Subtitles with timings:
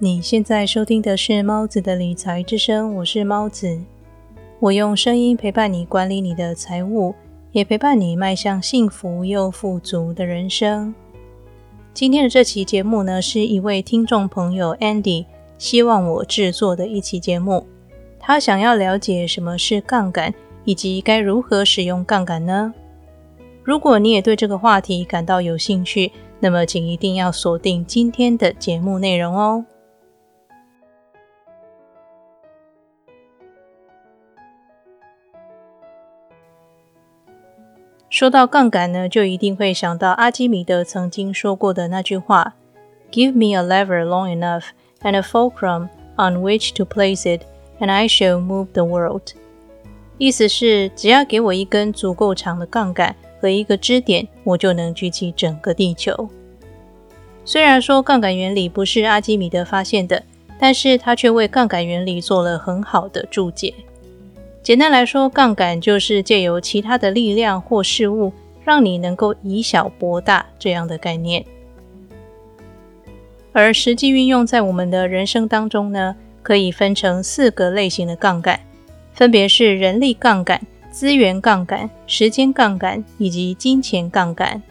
[0.00, 3.80] 你现在收听的是猫子的理财之声，我是猫子。
[4.60, 7.12] 我用声音陪伴你管理你的财务，
[7.50, 10.94] 也陪伴你迈向幸福又富足的人生。
[11.92, 15.26] 今天的这期节目呢，是一位听众朋友 Andy
[15.58, 17.66] 希望我制作的一期节目。
[18.20, 20.32] 他想要了解什么是杠杆，
[20.64, 22.72] 以及该如何使用杠杆呢？
[23.64, 29.64] 如果你也对这个话题感到有兴趣，那么请一定要锁定今天的节目内容哦。
[38.10, 42.54] 说到杠杆呢，就一定会想到阿基米德曾经说过的那句话
[43.12, 44.64] ：“Give me a lever long enough
[45.02, 47.42] and a fulcrum on which to place it,
[47.78, 49.34] and I shall move the world。”
[50.16, 56.28] 意思是，只要给我一根足够长的杠杆和一个支点，我就能举起整个地球。
[57.44, 60.22] 虽然说杠杆原理不是阿基米德发现的，
[60.58, 63.74] 但是他却为杠杆原理做了很好的注解。
[64.68, 68.30] 简单来说，杠杆就是借由其他的力量或事物，
[68.62, 71.42] 让你能够以小博大这样的概念。
[73.50, 78.60] 而实际运用在我们的人生当中呢，可以分成四个类型的杠杆，
[79.14, 80.60] 分别是人力杠杆、
[80.90, 84.62] 资源杠杆、时间杠杆以及金钱杠杆。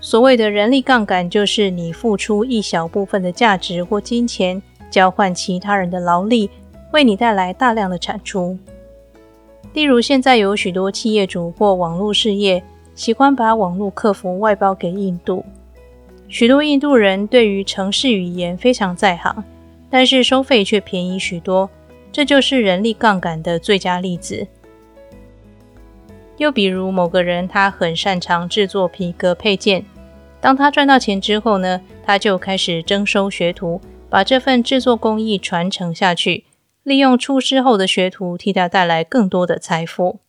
[0.00, 6.50] 所谓的人力杠杆，就是你付出一小部分的价值或金钱，交换其他人的劳力。
[6.92, 8.56] 为你带来大量的产出。
[9.72, 12.62] 例如，现在有许多企业主或网络事业
[12.94, 15.44] 喜欢把网络客服外包给印度。
[16.28, 19.44] 许多印度人对于城市语言非常在行，
[19.90, 21.68] 但是收费却便宜许多，
[22.10, 24.46] 这就是人力杠杆的最佳例子。
[26.38, 29.84] 又比如，某个人他很擅长制作皮革配件，
[30.40, 33.80] 当他赚到钱之后呢，他就开始征收学徒，
[34.10, 36.44] 把这份制作工艺传承下去。
[36.82, 40.20] 利用出师后的学徒替他带来更多的财富。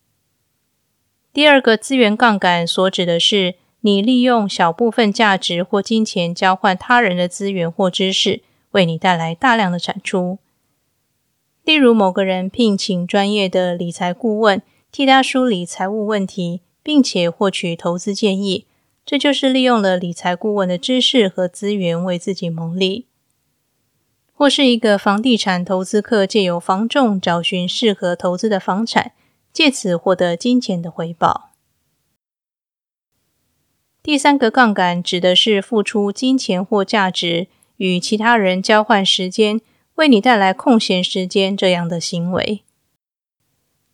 [1.34, 10.38] 第二个资源杠杆所指的是你利用小部分价值或金钱交换他人的资源或知识，为你带来大量的产出。
[11.64, 14.62] 例如，某个人聘请专业的理财顾问
[14.92, 18.68] 替他梳理财务问题，并且获取投资建议，
[19.06, 23.08] 这就是利用了理财顾问的知识和资源为自己谋利。
[24.44, 29.14] 或是一个房地产投资客借由房仲找寻适合投资的房产，
[29.54, 31.52] 借此获得金钱的回报。
[34.02, 39.62] 第三个杠杆指的是付出金钱或价值与其他人交换时间，
[39.96, 42.64] 为你带来空闲时间这样的行为。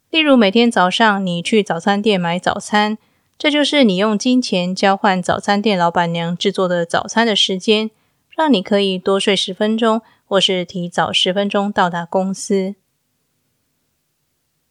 [0.09, 2.97] 例如，每天早上你去早餐店买早餐，
[3.37, 7.91] 这就是你用金钱交换早餐店老板娘制作的早餐的时间，
[8.39, 10.01] 让你可以多睡十分钟。
[10.31, 12.75] 或是提早十分钟到达公司，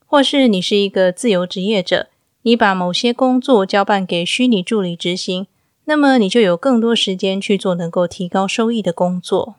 [0.06, 2.10] 或是你是一个自由职业者，
[2.42, 5.48] 你把某些工作交办给虚拟助理执行，
[5.86, 9.56] 那么你就有更多时间去做能够提高收益的工作。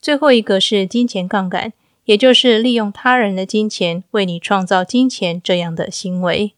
[0.00, 1.74] 最后一个是金钱杠杆，
[2.06, 6.54] 也就是利用他人的金钱为你创造金钱这样的行为。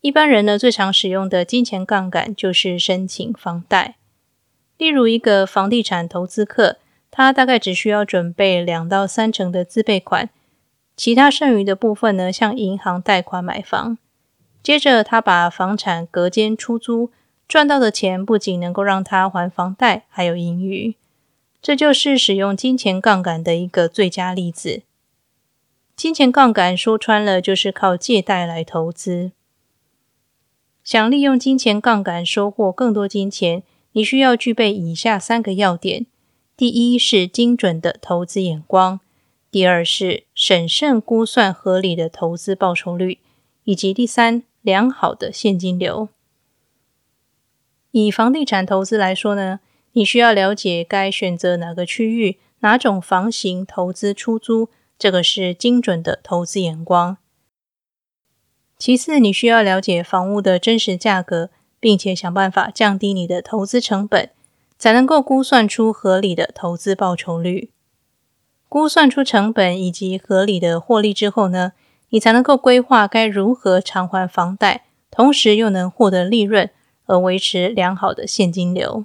[0.00, 3.96] 一般人呢最常使用的金钱杠杆就是申请房贷。
[4.80, 6.78] 例如，一个房地产投资客，
[7.10, 10.30] 他大概只需要准备两到三成的自备款，
[10.96, 13.98] 其他剩余的部分呢，向银行贷款买房。
[14.62, 17.10] 接着，他把房产隔间出租，
[17.46, 20.94] 赚到的钱不仅能够让他还房贷，还有盈余。
[21.60, 24.80] 这就是使用金钱杠杆的一个最佳例子。
[25.94, 29.32] 金钱杠杆说穿了，就是靠借贷来投资。
[30.82, 33.62] 想利用金钱杠杆收获更多金钱。
[33.92, 36.06] 你需要具备以下三个要点：
[36.56, 39.00] 第一是精准的投资眼光；
[39.50, 43.18] 第二是审慎估算合理的投资报酬率；
[43.64, 46.08] 以及第三，良好的现金流。
[47.90, 49.58] 以房地产投资来说呢，
[49.92, 57.16] 你需要了解该选择哪个区域、哪种房型投资出租，这个是精准的投资眼光。
[58.78, 61.50] 其次，你需要了解房屋的真实价格。
[61.80, 64.30] 并且想办法降低你的投资成本，
[64.78, 67.70] 才能够估算出合理的投资报酬率。
[68.68, 71.72] 估算出成本以及合理的获利之后呢，
[72.10, 76.70] 你才能够规划该如何偿还房贷，同时又能获得利润，
[77.06, 79.04] 而维持良好的现金流。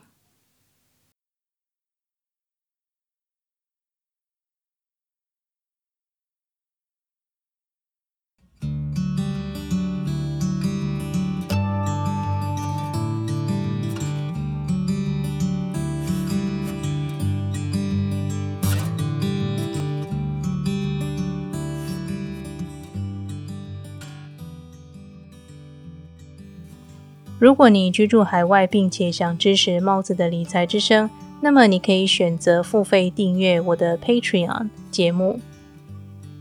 [27.37, 31.09] 如果你居住海外，并且想支持猫子的理财之声，
[31.41, 35.39] 那么你可以选择付费订阅我的 Patreon 节目。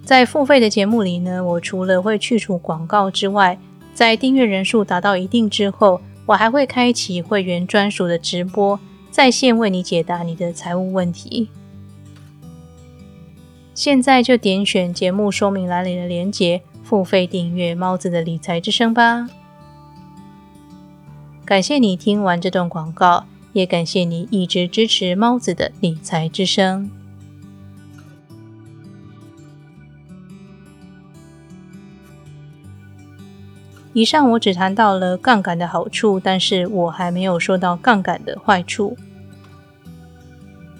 [0.05, 3.59] 在付费的节目里呢，我除了会去除广告之外，
[3.93, 8.79] 在订阅人数达到一定之后，我还会开启会员专属的直播，
[9.11, 11.49] 在线为你解答你的财务问题。
[13.75, 19.29] 现在就点选节目说明栏里的链接，付费订阅猫子的理财之声吧。
[21.47, 26.91] 感谢你听完这段广告，也感谢你一直支持猫子的理财之声。
[33.93, 38.97] 以上我只谈到了杠杆的好处，但是我还没有说到杠杆的坏处。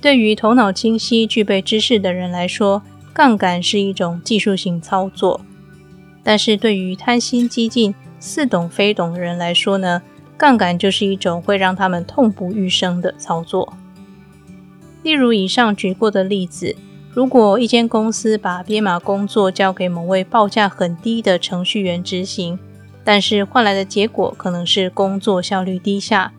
[0.01, 2.83] 对于头脑清晰、具备知识的人来说，
[3.13, 5.43] 杠杆是一种技术性操作；
[6.23, 10.01] 但是对于贪心、激进、似懂非懂的人来说呢？
[10.37, 13.75] 杠杆就是一种会让他们痛不欲生的操作。
[15.03, 16.75] 例如以上举过的例子，
[17.13, 22.59] 如果一间公司把编码工作交给某位报价很低的程序员执行，
[23.05, 26.33] 但是换来的结果可能是工作效率低下，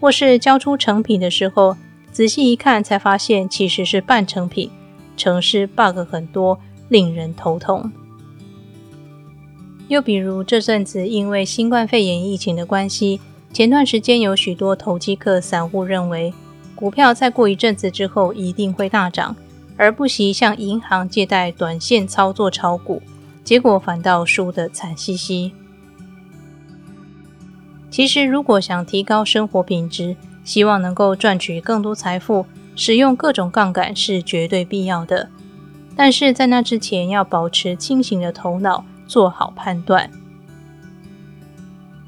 [0.00, 1.76] 或是交出成品的时候，
[2.10, 4.70] 仔细一看才发现其实是半成品，
[5.16, 6.58] 程式 bug 很多，
[6.88, 7.92] 令人头痛。
[9.88, 13.20] 又比如这阵子因为新冠肺炎疫情的关系。
[13.56, 16.34] 前段时间有许多投机客散户认为，
[16.74, 19.34] 股票再过一阵子之后一定会大涨，
[19.78, 23.00] 而不惜向银行借贷短线操作炒股，
[23.42, 25.52] 结果反倒输得惨兮兮。
[27.90, 32.44] 其实，如果想提高生活品质，希望能够赚取更多财富，
[32.74, 35.30] 使用各种杠杆是绝对必要的。
[35.96, 40.10] 但是在那之前，要保持清醒的头脑，做好判断。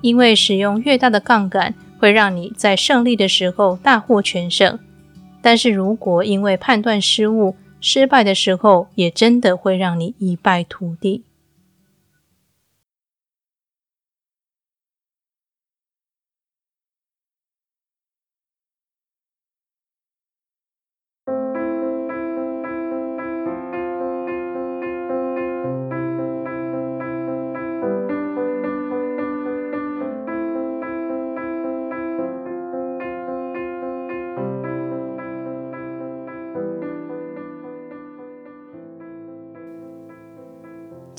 [0.01, 4.79] 因为使用越大的杠杆，会让你在胜利的时候大获全胜；
[5.43, 11.25] 但是如果因为判断失误，失败的时候也真的会让你一败涂地。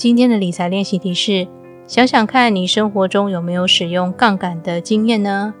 [0.00, 1.46] 今天的理财练习题是：
[1.86, 5.52] 想想看你生活中有没有使用杠杆的经验呢？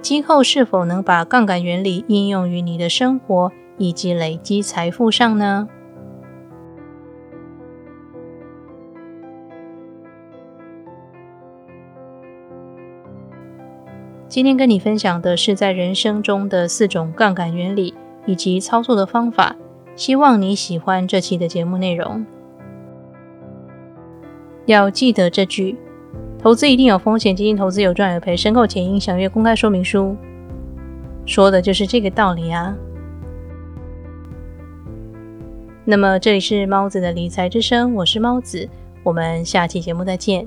[0.00, 5.68] 今后是否能把杠杆原理应用于你的生活以及累积财富上呢？
[14.28, 17.92] 今天跟你分享的是在人生中的四种杠杆原理
[18.24, 19.56] 以及操作的方法，
[19.94, 22.24] 希望你喜欢这期的节目内容。
[24.68, 25.76] 要记得这句：
[26.38, 30.14] 投资一定有风险，基金投资有赚有赔，申购前应详阅公开说明书。
[31.24, 32.76] 说的就是这个道理啊。
[35.86, 38.68] 那么这里是猫子的理财之声，我是猫子，
[39.02, 40.46] 我们下期节目再见。